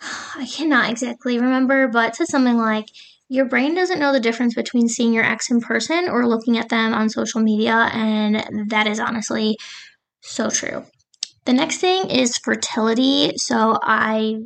I 0.36 0.46
cannot 0.46 0.90
exactly 0.90 1.38
remember, 1.38 1.88
but 1.88 2.16
said 2.16 2.28
something 2.28 2.56
like, 2.56 2.86
your 3.28 3.46
brain 3.46 3.74
doesn't 3.74 3.98
know 3.98 4.12
the 4.12 4.20
difference 4.20 4.54
between 4.54 4.88
seeing 4.88 5.12
your 5.12 5.24
ex 5.24 5.50
in 5.50 5.60
person 5.60 6.08
or 6.08 6.26
looking 6.26 6.58
at 6.58 6.68
them 6.68 6.94
on 6.94 7.08
social 7.08 7.40
media, 7.40 7.90
and 7.92 8.70
that 8.70 8.86
is 8.86 9.00
honestly 9.00 9.56
so 10.20 10.48
true. 10.48 10.84
The 11.44 11.52
next 11.52 11.78
thing 11.78 12.10
is 12.10 12.38
fertility. 12.38 13.32
So 13.36 13.78
I 13.82 14.36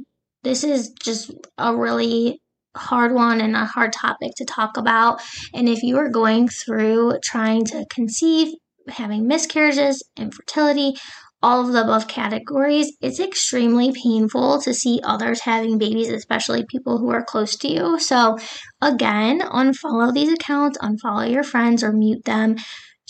this 0.42 0.64
is 0.64 0.90
just 1.02 1.33
a 1.59 1.76
really 1.76 2.40
hard 2.76 3.12
one 3.12 3.40
and 3.40 3.57
a 3.57 3.64
hard 3.64 3.92
topic 3.92 4.33
to 4.37 4.45
talk 4.45 4.76
about. 4.76 5.21
And 5.54 5.69
if 5.69 5.83
you 5.83 5.99
are 5.99 6.09
going 6.09 6.49
through 6.49 7.19
trying 7.23 7.64
to 7.66 7.85
conceive, 7.90 8.54
having 8.88 9.26
miscarriages, 9.26 10.02
infertility, 10.16 10.95
all 11.42 11.61
of 11.61 11.73
the 11.73 11.82
above 11.82 12.09
categories, 12.09 12.92
it's 13.00 13.20
extremely 13.20 13.92
painful 13.92 14.61
to 14.62 14.75
see 14.75 15.00
others 15.02 15.40
having 15.40 15.78
babies, 15.78 16.09
especially 16.09 16.64
people 16.66 16.99
who 16.99 17.11
are 17.11 17.25
close 17.25 17.56
to 17.56 17.68
you. 17.68 17.99
So, 17.99 18.38
again, 18.80 19.40
unfollow 19.40 20.12
these 20.12 20.32
accounts, 20.32 20.78
unfollow 20.78 21.30
your 21.30 21.44
friends, 21.44 21.82
or 21.82 21.92
mute 21.92 22.25
them. 22.25 22.56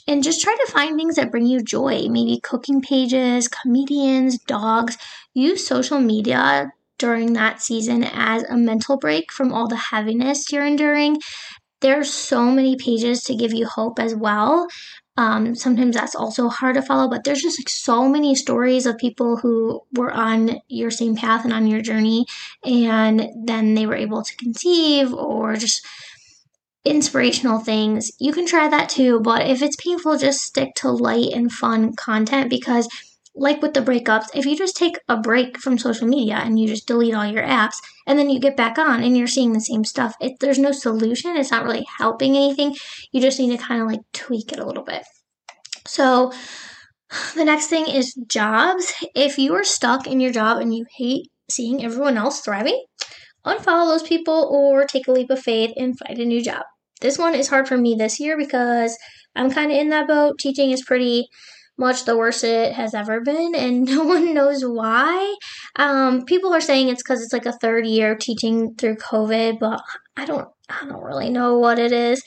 And 0.08 0.24
just 0.24 0.42
try 0.42 0.56
to 0.56 0.72
find 0.72 0.96
things 0.96 1.16
that 1.16 1.30
bring 1.30 1.46
you 1.46 1.62
joy, 1.62 2.08
maybe 2.08 2.40
cooking 2.42 2.80
pages, 2.80 3.48
comedians, 3.48 4.38
dogs. 4.38 4.96
Use 5.34 5.66
social 5.66 6.00
media 6.00 6.72
during 6.98 7.32
that 7.34 7.62
season 7.62 8.04
as 8.04 8.42
a 8.44 8.56
mental 8.56 8.96
break 8.98 9.32
from 9.32 9.52
all 9.52 9.68
the 9.68 9.76
heaviness 9.76 10.52
you're 10.52 10.66
enduring 10.66 11.18
there's 11.80 12.12
so 12.12 12.50
many 12.50 12.76
pages 12.76 13.22
to 13.24 13.34
give 13.34 13.52
you 13.54 13.66
hope 13.66 13.98
as 13.98 14.14
well. 14.14 14.68
Um, 15.16 15.54
sometimes 15.54 15.96
that's 15.96 16.14
also 16.14 16.48
hard 16.48 16.76
to 16.76 16.82
follow, 16.82 17.08
but 17.08 17.24
there's 17.24 17.42
just 17.42 17.60
like 17.60 17.68
so 17.68 18.08
many 18.08 18.34
stories 18.34 18.86
of 18.86 18.96
people 18.96 19.36
who 19.36 19.82
were 19.92 20.10
on 20.12 20.60
your 20.68 20.90
same 20.90 21.14
path 21.14 21.44
and 21.44 21.52
on 21.52 21.66
your 21.66 21.82
journey, 21.82 22.26
and 22.64 23.28
then 23.44 23.74
they 23.74 23.86
were 23.86 23.96
able 23.96 24.22
to 24.22 24.36
conceive 24.36 25.12
or 25.12 25.56
just 25.56 25.84
inspirational 26.84 27.58
things. 27.58 28.10
You 28.18 28.32
can 28.32 28.46
try 28.46 28.68
that 28.68 28.88
too, 28.88 29.20
but 29.20 29.46
if 29.46 29.62
it's 29.62 29.76
painful, 29.76 30.16
just 30.16 30.40
stick 30.40 30.74
to 30.76 30.90
light 30.90 31.32
and 31.34 31.52
fun 31.52 31.94
content 31.94 32.48
because 32.48 32.88
like 33.34 33.62
with 33.62 33.74
the 33.74 33.80
breakups, 33.80 34.26
if 34.34 34.44
you 34.44 34.56
just 34.56 34.76
take 34.76 34.98
a 35.08 35.16
break 35.16 35.58
from 35.58 35.78
social 35.78 36.08
media 36.08 36.36
and 36.36 36.58
you 36.58 36.66
just 36.66 36.86
delete 36.86 37.14
all 37.14 37.26
your 37.26 37.42
apps 37.42 37.76
and 38.06 38.18
then 38.18 38.28
you 38.28 38.40
get 38.40 38.56
back 38.56 38.78
on 38.78 39.02
and 39.02 39.16
you're 39.16 39.26
seeing 39.26 39.52
the 39.52 39.60
same 39.60 39.84
stuff, 39.84 40.14
it, 40.20 40.32
there's 40.40 40.58
no 40.58 40.72
solution. 40.72 41.36
It's 41.36 41.50
not 41.50 41.64
really 41.64 41.86
helping 41.98 42.36
anything. 42.36 42.74
You 43.12 43.20
just 43.20 43.38
need 43.38 43.56
to 43.56 43.62
kind 43.62 43.80
of 43.80 43.88
like 43.88 44.00
tweak 44.12 44.52
it 44.52 44.58
a 44.58 44.66
little 44.66 44.84
bit. 44.84 45.02
So, 45.86 46.32
the 47.34 47.44
next 47.44 47.66
thing 47.66 47.88
is 47.88 48.14
jobs. 48.28 48.92
If 49.14 49.38
you 49.38 49.54
are 49.54 49.64
stuck 49.64 50.06
in 50.06 50.20
your 50.20 50.32
job 50.32 50.58
and 50.58 50.74
you 50.74 50.86
hate 50.96 51.30
seeing 51.50 51.84
everyone 51.84 52.16
else 52.16 52.40
thriving, 52.40 52.84
unfollow 53.44 53.86
those 53.86 54.02
people 54.02 54.48
or 54.52 54.84
take 54.84 55.08
a 55.08 55.12
leap 55.12 55.30
of 55.30 55.40
faith 55.40 55.72
and 55.76 55.98
find 55.98 56.18
a 56.18 56.24
new 56.24 56.42
job. 56.42 56.62
This 57.00 57.18
one 57.18 57.34
is 57.34 57.48
hard 57.48 57.66
for 57.66 57.76
me 57.76 57.94
this 57.94 58.20
year 58.20 58.36
because 58.36 58.96
I'm 59.34 59.50
kind 59.50 59.72
of 59.72 59.78
in 59.78 59.88
that 59.88 60.06
boat. 60.06 60.38
Teaching 60.38 60.70
is 60.70 60.84
pretty 60.84 61.28
much 61.80 62.04
the 62.04 62.16
worst 62.16 62.44
it 62.44 62.74
has 62.74 62.94
ever 62.94 63.20
been, 63.20 63.54
and 63.56 63.84
no 63.86 64.04
one 64.04 64.32
knows 64.32 64.62
why. 64.62 65.34
Um, 65.76 66.24
people 66.24 66.54
are 66.54 66.60
saying 66.60 66.88
it's 66.88 67.02
because 67.02 67.22
it's 67.22 67.32
like 67.32 67.46
a 67.46 67.58
third 67.58 67.86
year 67.86 68.14
teaching 68.14 68.74
through 68.76 68.96
COVID, 68.96 69.58
but 69.58 69.80
I 70.16 70.26
don't, 70.26 70.48
I 70.68 70.86
don't 70.86 71.02
really 71.02 71.30
know 71.30 71.58
what 71.58 71.78
it 71.78 71.90
is. 71.90 72.22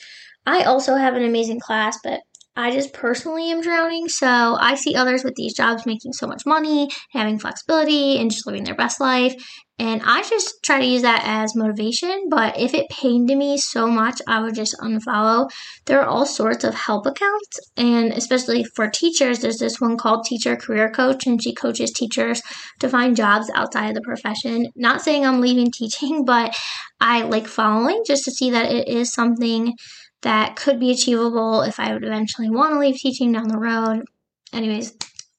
I 0.46 0.64
also 0.64 0.96
have 0.96 1.14
an 1.14 1.24
amazing 1.24 1.60
class, 1.60 1.98
but 2.04 2.20
I 2.56 2.70
just 2.70 2.92
personally 2.92 3.50
am 3.50 3.60
drowning. 3.60 4.08
So 4.08 4.56
I 4.60 4.76
see 4.76 4.94
others 4.94 5.24
with 5.24 5.34
these 5.34 5.54
jobs 5.54 5.86
making 5.86 6.12
so 6.12 6.26
much 6.26 6.46
money, 6.46 6.88
having 7.10 7.38
flexibility, 7.38 8.18
and 8.18 8.30
just 8.30 8.46
living 8.46 8.64
their 8.64 8.76
best 8.76 9.00
life. 9.00 9.34
And 9.76 10.02
I 10.04 10.22
just 10.22 10.62
try 10.62 10.78
to 10.78 10.86
use 10.86 11.02
that 11.02 11.22
as 11.24 11.56
motivation. 11.56 12.28
But 12.30 12.56
if 12.56 12.74
it 12.74 12.88
pained 12.90 13.26
me 13.26 13.58
so 13.58 13.88
much, 13.88 14.22
I 14.28 14.40
would 14.40 14.54
just 14.54 14.78
unfollow. 14.78 15.50
There 15.86 16.00
are 16.00 16.06
all 16.06 16.26
sorts 16.26 16.62
of 16.62 16.74
help 16.74 17.06
accounts. 17.06 17.58
And 17.76 18.12
especially 18.12 18.62
for 18.62 18.88
teachers, 18.88 19.40
there's 19.40 19.58
this 19.58 19.80
one 19.80 19.96
called 19.96 20.24
Teacher 20.24 20.54
Career 20.54 20.90
Coach, 20.90 21.26
and 21.26 21.42
she 21.42 21.52
coaches 21.52 21.90
teachers 21.90 22.40
to 22.78 22.88
find 22.88 23.16
jobs 23.16 23.50
outside 23.52 23.88
of 23.88 23.94
the 23.96 24.02
profession. 24.02 24.68
Not 24.76 25.02
saying 25.02 25.26
I'm 25.26 25.40
leaving 25.40 25.70
teaching, 25.72 26.24
but 26.24 26.56
I 27.00 27.22
like 27.22 27.48
following 27.48 28.04
just 28.06 28.24
to 28.26 28.30
see 28.30 28.50
that 28.50 28.70
it 28.70 28.86
is 28.86 29.12
something 29.12 29.74
that 30.24 30.56
could 30.56 30.80
be 30.80 30.90
achievable 30.90 31.62
if 31.62 31.78
I 31.78 31.92
would 31.92 32.04
eventually 32.04 32.50
want 32.50 32.74
to 32.74 32.80
leave 32.80 32.96
teaching 32.96 33.32
down 33.32 33.48
the 33.48 33.58
road. 33.58 34.04
Anyways, 34.52 34.94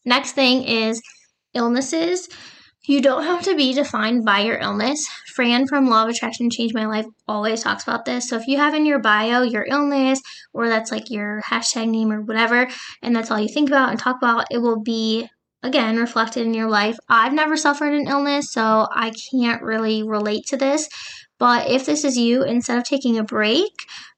next 0.05 0.31
thing 0.31 0.63
is 0.63 1.01
illnesses. 1.53 2.29
You 2.87 3.01
don't 3.01 3.23
have 3.23 3.41
to 3.43 3.55
be 3.55 3.73
defined 3.73 4.25
by 4.25 4.41
your 4.41 4.59
illness. 4.59 5.07
Fran 5.33 5.65
from 5.67 5.89
Law 5.89 6.03
of 6.03 6.09
Attraction 6.09 6.51
Changed 6.51 6.75
My 6.75 6.85
Life 6.85 7.07
always 7.27 7.63
talks 7.63 7.83
about 7.83 8.05
this. 8.05 8.29
So 8.29 8.35
if 8.35 8.45
you 8.45 8.57
have 8.57 8.75
in 8.75 8.85
your 8.85 8.99
bio 8.99 9.41
your 9.41 9.65
illness, 9.67 10.21
or 10.53 10.69
that's 10.69 10.91
like 10.91 11.09
your 11.09 11.41
hashtag 11.41 11.89
name 11.89 12.11
or 12.11 12.21
whatever, 12.21 12.67
and 13.01 13.15
that's 13.15 13.31
all 13.31 13.39
you 13.39 13.49
think 13.49 13.69
about 13.69 13.89
and 13.89 13.99
talk 13.99 14.17
about, 14.17 14.45
it 14.51 14.59
will 14.59 14.81
be 14.81 15.27
again 15.63 15.97
reflected 15.97 16.45
in 16.45 16.53
your 16.53 16.69
life. 16.69 16.95
I've 17.09 17.33
never 17.33 17.57
suffered 17.57 17.93
an 17.93 18.07
illness, 18.07 18.53
so 18.53 18.87
I 18.91 19.11
can't 19.31 19.63
really 19.63 20.03
relate 20.03 20.45
to 20.47 20.57
this. 20.57 20.87
But 21.39 21.69
if 21.69 21.85
this 21.85 22.03
is 22.05 22.17
you, 22.17 22.43
instead 22.43 22.77
of 22.77 22.83
taking 22.83 23.17
a 23.17 23.23
break, 23.23 23.73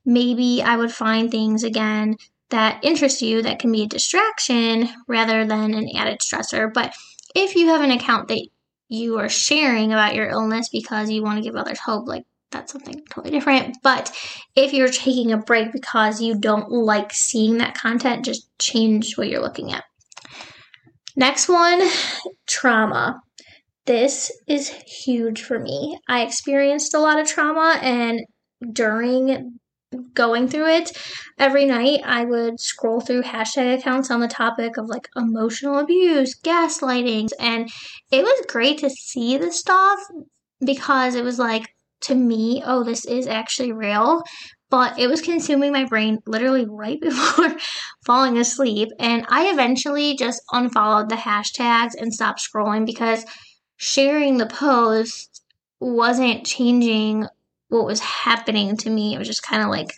maybe 0.08 0.64
I 0.64 0.78
would 0.78 0.92
find 0.92 1.30
things 1.30 1.64
again 1.64 2.16
that 2.50 2.80
interest 2.82 3.22
you 3.22 3.42
that 3.42 3.60
can 3.60 3.72
be 3.74 3.84
a 3.84 3.88
distraction 3.88 4.88
rather 5.08 5.46
than 5.46 5.74
an 5.74 5.90
added 5.96 6.22
stressor. 6.22 6.74
But 6.74 6.94
if 7.36 7.56
you 7.56 7.68
have 7.68 7.82
an 7.82 7.92
account 7.92 8.30
that 8.30 8.48
you 8.88 9.20
are 9.20 9.28
sharing 9.28 9.92
about 9.92 10.16
your 10.16 10.30
illness 10.30 10.70
because 10.70 11.12
you 11.12 11.22
want 11.22 11.38
to 11.38 11.44
give 11.44 11.58
others 11.58 11.80
hope, 11.80 12.08
like 12.08 12.24
that's 12.52 12.72
something 12.72 13.04
totally 13.10 13.32
different. 13.32 13.76
But 13.84 14.16
if 14.56 14.72
you're 14.72 14.88
taking 14.88 15.34
a 15.34 15.38
break 15.38 15.74
because 15.74 16.22
you 16.22 16.40
don't 16.40 16.72
like 16.72 17.12
seeing 17.14 17.58
that 17.58 17.76
content, 17.76 18.24
just 18.24 18.48
change 18.58 19.18
what 19.18 19.28
you're 19.28 19.42
looking 19.42 19.74
at. 19.74 19.84
Next 21.18 21.50
one 21.50 21.82
trauma. 22.48 23.20
This 23.86 24.32
is 24.48 24.70
huge 24.70 25.42
for 25.42 25.60
me. 25.60 26.00
I 26.08 26.22
experienced 26.22 26.94
a 26.94 27.00
lot 27.00 27.20
of 27.20 27.28
trauma, 27.28 27.80
and 27.82 28.22
during 28.72 29.60
going 30.14 30.50
through 30.50 30.68
it 30.68 30.92
every 31.38 31.66
night 31.66 32.02
i 32.04 32.26
would 32.26 32.60
scroll 32.60 33.00
through 33.00 33.22
hashtag 33.22 33.78
accounts 33.78 34.12
on 34.12 34.20
the 34.20 34.28
topic 34.28 34.76
of 34.78 34.88
like 34.88 35.08
emotional 35.16 35.78
abuse 35.78 36.38
gaslighting 36.42 37.30
and 37.40 37.70
it 38.12 38.22
was 38.22 38.46
great 38.48 38.78
to 38.78 38.90
see 38.90 39.38
the 39.38 39.52
stuff 39.52 40.00
because 40.66 41.16
it 41.16 41.24
was 41.24 41.40
like 41.40 41.70
to 42.02 42.16
me 42.16 42.62
oh 42.66 42.84
this 42.84 43.06
is 43.06 43.28
actually 43.28 43.72
real 43.72 44.22
but 44.70 45.00
it 45.00 45.08
was 45.08 45.22
consuming 45.22 45.72
my 45.72 45.86
brain 45.86 46.20
literally 46.26 46.66
right 46.66 47.00
before 47.02 47.56
falling 48.06 48.38
asleep 48.38 48.90
and 49.00 49.26
i 49.30 49.50
eventually 49.50 50.18
just 50.18 50.42
unfollowed 50.52 51.10
the 51.10 51.16
hashtags 51.16 51.92
and 51.98 52.14
stopped 52.14 52.42
scrolling 52.42 52.86
because 52.86 53.26
sharing 53.78 54.38
the 54.38 54.48
post 54.48 55.44
wasn't 55.80 56.46
changing 56.46 57.26
what 57.70 57.86
was 57.86 58.00
happening 58.00 58.78
to 58.78 58.90
me. 58.90 59.14
It 59.14 59.20
was 59.20 59.28
just 59.28 59.44
kind 59.44 59.62
of 59.62 59.70
like 59.70 59.94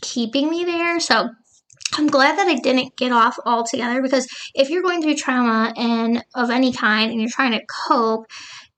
keeping 0.00 0.50
me 0.50 0.64
there. 0.64 1.00
So 1.00 1.30
I'm 1.94 2.06
glad 2.06 2.38
that 2.38 2.48
I 2.48 2.54
didn't 2.54 2.96
get 2.96 3.12
off 3.12 3.36
altogether 3.44 4.00
because 4.00 4.26
if 4.54 4.70
you're 4.70 4.82
going 4.82 5.02
through 5.02 5.16
trauma 5.16 5.72
and 5.76 6.24
of 6.34 6.50
any 6.50 6.72
kind 6.72 7.10
and 7.10 7.20
you're 7.20 7.30
trying 7.30 7.52
to 7.52 7.66
cope, 7.88 8.26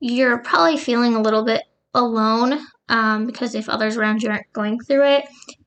you're 0.01 0.39
probably 0.39 0.77
feeling 0.77 1.15
a 1.15 1.23
little 1.23 1.45
bit 1.45 1.63
alone 1.95 2.59
um, 2.89 3.27
because 3.27 3.55
if 3.55 3.69
others 3.69 3.97
around 3.97 4.23
you 4.23 4.31
aren't 4.31 4.53
going 4.53 4.81
through 4.81 5.07
it, 5.07 5.25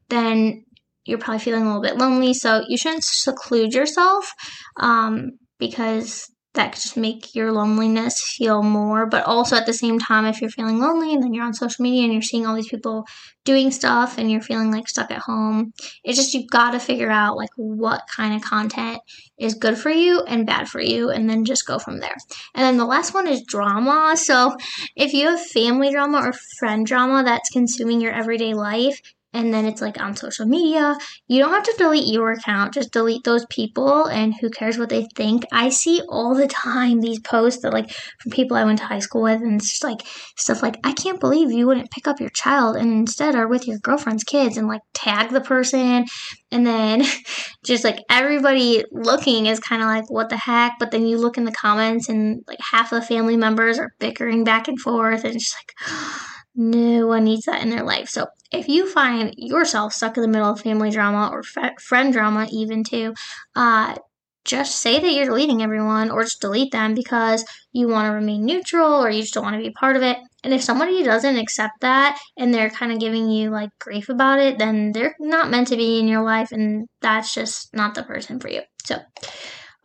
then 0.10 0.66
you're 1.06 1.18
probably 1.18 1.40
feeling 1.40 1.64
a 1.64 1.68
little 1.68 1.82
bit 1.82 1.98
lonely. 1.98 2.34
So 2.34 2.64
you 2.68 2.78
shouldn't 2.78 3.04
seclude 3.04 3.74
yourself 3.74 4.34
um, 4.78 5.40
because 5.58 6.30
that 6.58 6.74
could 6.74 6.82
just 6.82 6.98
make 6.98 7.34
your 7.34 7.52
loneliness 7.52 8.22
feel 8.22 8.62
more. 8.62 9.06
But 9.06 9.26
also 9.26 9.56
at 9.56 9.66
the 9.66 9.74
same 9.74 9.98
time, 9.98 10.26
if 10.26 10.42
you're 10.42 10.50
feeling 10.50 10.80
lonely 10.80 11.14
and 11.14 11.24
then 11.24 11.34
you're 11.34 11.46
on 11.46 11.54
social 11.54 11.82
media 11.82 12.04
and 12.04 12.14
you're 12.14 12.22
seeing 12.22 12.46
all 12.46 12.56
these 12.56 12.68
people 12.68 13.06
doing 13.46 13.72
stuff 13.72 14.18
and 14.18 14.30
you're 14.30 14.42
feeling 14.42 14.72
like 14.72 14.90
stuck 14.90 15.10
at 15.10 15.22
home, 15.22 15.72
it's 16.04 16.18
just 16.18 16.34
you've 16.34 16.50
got 16.50 16.72
to 16.72 16.80
figure 16.80 17.10
out 17.10 17.38
like 17.38 17.50
what 17.56 18.02
kind 18.14 18.36
of 18.36 18.42
content 18.42 19.00
is 19.40 19.54
good 19.54 19.78
for 19.78 19.90
you 19.90 20.22
and 20.24 20.46
bad 20.46 20.68
for 20.68 20.82
you, 20.82 21.10
and 21.10 21.30
then 21.30 21.46
just 21.46 21.66
go 21.66 21.80
from 21.80 22.00
there. 22.00 22.18
And 22.54 22.64
then 22.64 22.78
the 22.78 22.86
last 22.86 23.14
one 23.14 23.28
is 23.28 23.44
drama. 23.44 24.16
So 24.18 24.56
if 24.96 25.14
you 25.14 25.30
have 25.30 25.42
family 25.42 25.92
drama 25.92 26.20
or 26.20 26.34
friend 26.60 26.86
drama 26.86 27.24
that's 27.24 27.50
consuming 27.50 28.02
your 28.02 28.14
everyday 28.14 28.54
life, 28.54 29.00
and 29.34 29.54
then 29.54 29.66
it's 29.66 29.82
like 29.82 30.00
on 30.00 30.16
social 30.16 30.46
media. 30.46 30.98
You 31.28 31.40
don't 31.40 31.54
have 31.54 31.64
to 31.64 31.76
delete 31.78 32.12
your 32.12 32.32
account, 32.32 32.74
just 32.74 32.92
delete 32.92 33.24
those 33.24 33.46
people 33.50 34.06
and 34.06 34.34
who 34.34 34.50
cares 34.50 34.78
what 34.78 34.90
they 34.90 35.08
think. 35.16 35.44
I 35.52 35.70
see 35.70 36.02
all 36.08 36.34
the 36.34 36.48
time 36.68 37.02
these 37.02 37.20
posts 37.20 37.62
that 37.62 37.74
like 37.74 37.92
from 37.92 38.32
people 38.32 38.58
I 38.58 38.64
went 38.64 38.80
to 38.80 38.86
high 38.86 39.00
school 39.00 39.24
with 39.24 39.42
and 39.42 39.60
it's 39.60 39.70
just 39.70 39.84
like 39.84 40.02
stuff 40.38 40.64
like 40.64 40.78
I 40.84 40.94
can't 40.94 41.20
believe 41.20 41.52
you 41.52 41.68
wouldn't 41.68 41.92
pick 41.92 42.08
up 42.08 42.20
your 42.20 42.30
child 42.30 42.76
and 42.76 42.92
instead 42.92 43.36
are 43.36 43.48
with 43.48 43.68
your 43.68 43.80
girlfriend's 43.80 44.24
kids 44.24 44.58
and 44.58 44.68
like 44.68 44.82
tag 44.94 45.30
the 45.30 45.42
person 45.42 46.06
and 46.52 46.66
then 46.66 47.04
just 47.66 47.84
like 47.84 48.00
everybody 48.10 48.84
looking 48.92 49.46
is 49.46 49.60
kind 49.60 49.82
of 49.82 49.88
like 49.88 50.10
what 50.10 50.30
the 50.30 50.38
heck 50.38 50.74
but 50.80 50.92
then 50.92 51.06
you 51.06 51.18
look 51.18 51.38
in 51.38 51.46
the 51.46 51.52
comments 51.52 52.10
and 52.10 52.44
like 52.48 52.60
half 52.60 52.90
the 52.90 53.02
family 53.02 53.38
members 53.38 53.78
are 53.78 53.94
bickering 54.00 54.44
back 54.44 54.68
and 54.68 54.80
forth 54.80 55.24
and 55.24 55.36
it's 55.36 55.46
just 55.46 55.58
like 55.58 55.74
oh, 55.90 56.37
no 56.58 57.08
one 57.08 57.24
needs 57.24 57.46
that 57.46 57.62
in 57.62 57.70
their 57.70 57.84
life. 57.84 58.10
So 58.10 58.28
if 58.52 58.68
you 58.68 58.90
find 58.90 59.34
yourself 59.38 59.94
stuck 59.94 60.18
in 60.18 60.22
the 60.22 60.28
middle 60.28 60.50
of 60.50 60.62
family 60.62 60.90
drama 60.90 61.30
or 61.32 61.44
friend 61.44 62.12
drama, 62.12 62.48
even 62.52 62.84
too, 62.84 63.14
uh, 63.56 63.96
just 64.44 64.78
say 64.78 65.00
that 65.00 65.12
you're 65.12 65.26
deleting 65.26 65.62
everyone 65.62 66.10
or 66.10 66.24
just 66.24 66.42
delete 66.42 66.72
them 66.72 66.96
because 66.96 67.46
you 67.74 67.88
want 67.90 68.08
to 68.08 68.14
remain 68.14 68.46
neutral 68.46 69.04
or 69.04 69.10
you 69.10 69.22
just 69.22 69.34
don't 69.34 69.44
want 69.44 69.56
to 69.56 69.62
be 69.62 69.68
a 69.68 69.74
part 69.74 69.98
of 69.98 70.02
it. 70.02 70.18
And 70.44 70.54
if 70.54 70.64
somebody 70.64 71.04
doesn't 71.04 71.38
accept 71.38 71.82
that 71.82 72.18
and 72.38 72.54
they're 72.54 72.70
kind 72.70 72.94
of 72.94 73.00
giving 73.00 73.30
you 73.30 73.50
like 73.50 73.70
grief 73.80 74.08
about 74.08 74.40
it, 74.40 74.58
then 74.58 74.94
they're 74.94 75.16
not 75.20 75.52
meant 75.52 75.68
to 75.68 75.76
be 75.76 76.00
in 76.00 76.08
your 76.08 76.24
life 76.24 76.54
and 76.54 76.88
that's 77.02 77.34
just 77.34 77.74
not 77.76 77.94
the 77.94 78.04
person 78.04 78.40
for 78.40 78.50
you. 78.50 78.62
So, 78.86 79.00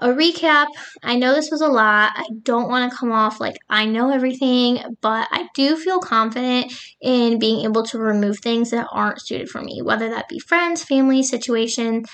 a 0.02 0.09
recap 0.09 0.66
I 1.02 1.16
know 1.16 1.35
this 1.35 1.50
was 1.50 1.61
a 1.61 1.68
lot. 1.68 2.12
I 2.14 2.25
don't 2.42 2.68
want 2.68 2.90
to 2.90 2.97
come 2.97 3.12
off 3.12 3.40
like 3.40 3.56
I 3.68 3.87
know 3.87 4.11
everything, 4.11 4.82
but 5.00 5.28
I 5.30 5.49
do 5.54 5.76
feel 5.76 6.00
confident 6.00 6.73
in 7.00 7.38
being 7.38 7.64
able 7.64 7.85
to 7.85 7.99
remove 7.99 8.38
things 8.38 8.71
that 8.71 8.88
aren't 8.92 9.23
suited 9.23 9.49
for 9.49 9.62
me, 9.62 9.80
whether 9.82 10.09
that 10.11 10.28
be 10.28 10.38
friends, 10.38 10.85
family, 10.85 11.23
situation. 11.23 12.04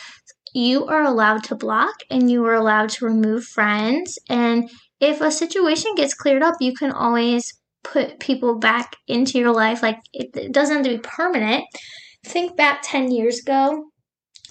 You 0.54 0.86
are 0.86 1.02
allowed 1.02 1.44
to 1.44 1.54
block 1.54 1.94
and 2.10 2.30
you 2.30 2.44
are 2.46 2.54
allowed 2.54 2.90
to 2.90 3.04
remove 3.04 3.44
friends. 3.44 4.18
And 4.28 4.70
if 5.00 5.20
a 5.20 5.30
situation 5.30 5.94
gets 5.94 6.14
cleared 6.14 6.42
up, 6.42 6.54
you 6.60 6.74
can 6.74 6.90
always 6.90 7.52
put 7.84 8.18
people 8.18 8.58
back 8.58 8.96
into 9.06 9.38
your 9.38 9.52
life. 9.52 9.82
Like 9.82 9.98
it, 10.12 10.34
it 10.36 10.52
doesn't 10.52 10.76
have 10.76 10.84
to 10.84 10.90
be 10.90 10.98
permanent 10.98 11.64
think 12.24 12.56
back 12.56 12.80
10 12.82 13.10
years 13.10 13.40
ago, 13.40 13.90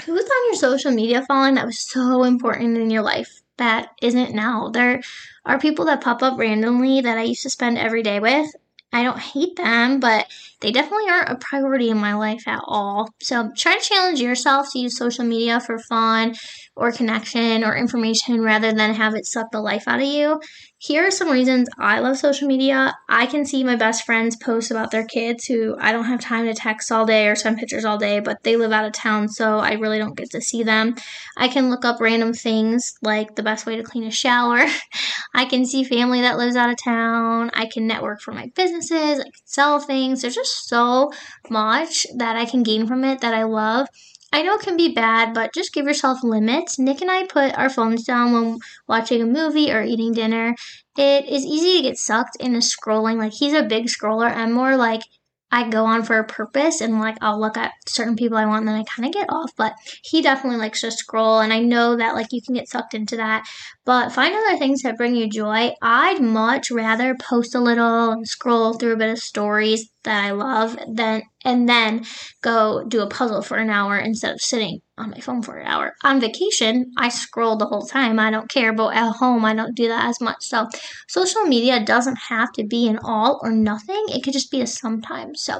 who 0.06 0.13
was 0.13 0.24
on 0.24 0.46
your 0.48 0.56
social 0.56 0.92
media 0.92 1.25
following 1.25 1.56
that 1.56 1.66
was 1.66 1.80
so 1.80 2.24
important 2.24 2.77
in 2.77 2.89
your 2.89 3.01
life 3.01 3.42
that 3.58 3.89
isn't 4.01 4.36
now? 4.36 4.70
There 4.70 5.01
are 5.46 5.60
people 5.60 5.86
that 5.86 6.01
pop 6.01 6.22
up 6.22 6.38
randomly 6.38 7.01
that 7.01 7.18
I 7.18 7.24
used 7.24 7.44
to 7.44 7.50
spend 7.50 7.77
every 7.77 8.04
day 8.04 8.20
with. 8.20 8.50
I 8.94 9.04
don't 9.04 9.20
hate 9.20 9.58
them, 9.58 10.00
but 10.00 10.27
they 10.62 10.72
definitely 10.72 11.10
aren't 11.10 11.30
a 11.30 11.36
priority 11.36 11.89
in 11.89 11.98
my 11.98 12.13
life 12.13 12.48
at 12.48 12.62
all. 12.66 13.10
So 13.20 13.51
try 13.56 13.77
to 13.77 13.84
challenge 13.84 14.22
yourself 14.22 14.72
to 14.72 14.80
use 14.80 14.98
social 14.98 15.25
media 15.25 15.60
for 15.60 15.77
fun 15.77 16.36
or 16.77 16.91
connection 16.91 17.63
or 17.63 17.75
information 17.75 18.41
rather 18.41 18.72
than 18.72 18.93
have 18.93 19.15
it 19.15 19.25
suck 19.25 19.51
the 19.51 19.60
life 19.60 19.88
out 19.88 20.00
of 20.00 20.05
you. 20.05 20.39
Here 20.79 21.07
are 21.07 21.12
some 21.12 21.31
reasons 21.31 21.67
I 21.79 22.00
love 22.00 22.19
social 22.19 22.48
media. 22.48 22.96
I 23.10 23.25
can 23.25 23.48
see 23.48 23.63
my 23.63 23.75
best 23.75 24.05
friends 24.05 24.36
post 24.36 24.69
about 24.69 24.91
their 24.91 25.05
kids 25.05 25.46
who 25.46 25.75
I 25.79 25.91
don't 25.91 26.05
have 26.05 26.19
time 26.19 26.46
to 26.46 26.53
text 26.53 26.91
all 26.91 27.03
day 27.03 27.27
or 27.27 27.36
send 27.36 27.57
pictures 27.57 27.84
all 27.84 27.98
day, 27.98 28.19
but 28.19 28.43
they 28.43 28.57
live 28.57 28.72
out 28.72 28.86
of 28.86 28.93
town, 28.93 29.27
so 29.27 29.57
I 29.57 29.74
really 29.74 29.98
don't 29.98 30.15
get 30.15 30.29
to 30.31 30.41
see 30.41 30.62
them. 30.62 30.93
I 31.36 31.48
can 31.48 31.72
look 31.72 31.84
up 31.84 32.00
random 32.00 32.31
things 32.31 32.93
like 33.01 33.36
the 33.36 33.41
best 33.41 33.65
way 33.65 33.75
to 33.77 33.84
clean 33.84 34.03
a 34.03 34.12
shower. 34.12 34.65
I 35.34 35.46
can 35.46 35.65
see 35.65 35.84
family 35.84 36.22
that 36.22 36.38
lives 36.38 36.55
out 36.55 36.69
of 36.69 36.77
town. 36.77 37.50
I 37.55 37.65
can 37.65 37.88
network 37.88 38.22
for 38.22 38.31
my 38.31 38.51
businesses. 38.55 39.19
I 39.19 39.24
can 39.24 39.31
sell 39.46 39.79
things. 39.79 40.22
There's 40.22 40.36
just 40.36 40.67
so 40.69 41.12
much 41.50 42.05
that 42.17 42.36
I 42.36 42.46
can 42.46 42.62
gain 42.62 42.86
from 42.86 43.03
it 43.03 43.22
that 43.22 43.34
I 43.34 43.43
love. 43.46 43.88
I 44.34 44.41
know 44.41 44.55
it 44.55 44.62
can 44.62 44.77
be 44.77 44.93
bad, 44.93 45.34
but 45.34 45.53
just 45.53 45.74
give 45.74 45.86
yourself 45.86 46.24
limits. 46.24 46.77
Nick 46.77 47.01
and 47.01 47.10
I 47.10 47.25
put 47.25 47.57
our 47.57 47.69
phones 47.69 48.03
down 48.03 48.34
when 48.34 48.60
watching 48.88 49.22
a 49.22 49.25
movie 49.25 49.72
or 49.72 49.81
eating 49.81 50.13
dinner. 50.13 50.55
It 50.98 51.25
is 51.27 51.46
easy 51.46 51.77
to 51.77 51.84
get 51.84 51.98
sucked 51.98 52.36
into 52.39 52.60
scrolling. 52.60 53.17
Like, 53.17 53.34
he's 53.34 53.53
a 53.53 53.63
big 53.63 53.86
scroller. 53.86 54.29
I'm 54.29 54.51
more 54.51 54.75
like, 54.75 55.01
I 55.50 55.69
go 55.69 55.86
on 55.86 56.03
for 56.03 56.17
a 56.17 56.25
purpose 56.25 56.81
and 56.81 57.00
like 57.00 57.17
I'll 57.22 57.39
look 57.39 57.55
at 57.55 57.72
certain 57.88 58.17
people 58.17 58.38
I 58.38 58.46
want 58.46 58.60
and 58.60 58.67
then 58.67 58.75
I 58.75 58.84
kind 58.84 59.07
of 59.07 59.13
get 59.13 59.29
off. 59.29 59.51
But 59.55 59.75
he 60.03 60.22
definitely 60.22 60.60
likes 60.60 60.81
to 60.81 60.91
scroll, 60.91 61.39
and 61.39 61.53
I 61.53 61.60
know 61.60 61.96
that 61.96 62.15
like 62.15 62.27
you 62.31 62.41
can 62.41 62.55
get 62.55 62.67
sucked 62.67 62.93
into 62.93 63.15
that. 63.17 63.48
But 63.86 64.12
find 64.12 64.36
other 64.36 64.57
things 64.57 64.81
that 64.81 64.98
bring 64.98 65.15
you 65.15 65.29
joy. 65.29 65.72
I'd 65.81 66.22
much 66.22 66.69
rather 66.69 67.15
post 67.15 67.55
a 67.55 67.60
little 67.60 68.12
and 68.12 68.27
scroll 68.27 68.74
through 68.74 68.93
a 68.93 68.98
bit 68.98 69.12
of 69.12 69.19
stories 69.19 69.89
that 70.08 70.24
I 70.24 70.32
love 70.32 70.78
then 70.88 71.24
and 71.44 71.68
then 71.68 72.06
go 72.42 72.84
do 72.88 73.02
a 73.02 73.08
puzzle 73.08 73.42
for 73.42 73.58
an 73.58 73.70
hour 73.70 73.98
instead 73.98 74.34
of 74.34 74.42
sitting 74.42 74.80
on 74.98 75.12
my 75.12 75.20
phone 75.20 75.42
for 75.42 75.58
an 75.58 75.68
hour. 75.68 75.94
On 76.04 76.20
vacation, 76.20 76.92
I 76.98 77.10
scroll 77.10 77.58
the 77.58 77.66
whole 77.66 77.86
time. 77.86 78.18
I 78.20 78.32
don't 78.32 78.50
care, 78.50 78.74
but 78.74 78.96
at 78.96 79.18
home, 79.18 79.46
I 79.46 79.54
don't 79.54 79.76
do 79.76 79.88
that 79.90 80.06
as 80.06 80.20
much. 80.20 80.38
So, 80.40 80.68
social 81.08 81.44
media 81.44 81.84
doesn't 81.84 82.18
have 82.30 82.52
to 82.54 82.66
be 82.66 82.88
an 82.88 83.00
all 83.04 83.40
or 83.44 83.52
nothing, 83.52 84.04
it 84.10 84.24
could 84.24 84.34
just 84.34 84.50
be 84.50 84.62
a 84.62 84.68
sometimes. 84.68 85.42
So, 85.42 85.60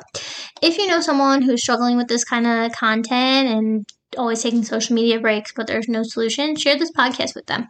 if 0.62 0.78
you 0.78 0.88
know 0.88 1.02
someone 1.02 1.42
who's 1.42 1.62
struggling 1.62 1.98
with 1.98 2.08
this 2.08 2.24
kind 2.24 2.48
of 2.48 2.72
content 2.72 3.50
and 3.50 3.86
always 4.18 4.42
taking 4.42 4.64
social 4.64 4.96
media 4.96 5.20
breaks, 5.20 5.52
but 5.56 5.68
there's 5.68 5.90
no 5.90 6.04
solution, 6.04 6.56
share 6.56 6.78
this 6.78 6.92
podcast 6.92 7.36
with 7.36 7.46
them. 7.48 7.68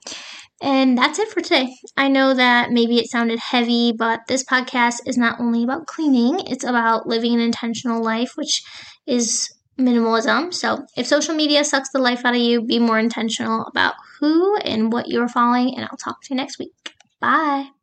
And 0.62 0.98
that's 0.98 1.20
it 1.20 1.30
for 1.30 1.42
today. 1.42 1.76
I 1.96 2.08
know 2.08 2.34
that 2.34 2.72
maybe 2.72 2.98
it 2.98 3.10
sounded 3.10 3.40
heavy, 3.40 3.94
but 3.96 4.22
this 4.28 4.44
podcast 4.44 5.02
is 5.06 5.18
not 5.18 5.40
only 5.40 5.64
about 5.64 5.86
cleaning, 5.86 6.40
it's 6.48 6.64
about 6.64 7.08
living 7.08 7.34
an 7.36 7.40
intentional 7.40 8.04
life, 8.04 8.32
which 8.36 8.64
is 9.06 9.54
minimalism. 9.78 10.52
So 10.54 10.86
if 10.96 11.06
social 11.06 11.36
media 11.36 11.64
sucks 11.64 11.90
the 11.92 12.00
life 12.00 12.26
out 12.26 12.34
of 12.34 12.42
you, 12.42 12.62
be 12.62 12.80
more 12.80 12.98
intentional 12.98 13.66
about 13.68 13.94
who 14.20 14.58
and 14.58 14.92
what 14.92 15.08
you're 15.08 15.28
following, 15.28 15.76
and 15.76 15.88
I'll 15.90 15.98
talk 15.98 16.24
to 16.24 16.34
you 16.34 16.36
next 16.36 16.58
week. 16.58 16.74
Bye. 17.20 17.77